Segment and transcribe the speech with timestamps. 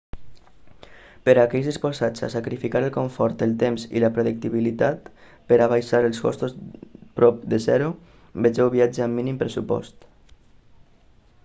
[1.27, 5.13] per a aquells disposats a sacrificar el confort el temps i la predictibilitat
[5.53, 6.57] per a abaixar els costos
[7.21, 7.93] prop de zero
[8.49, 10.13] vegeu viatge amb mínim pressupost